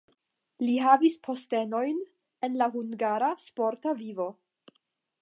Li 0.67 0.77
havis 0.83 1.17
postenojn 1.27 2.01
en 2.49 2.57
la 2.65 2.71
hungara 2.79 3.33
sporta 3.49 3.99
vivo. 4.05 4.31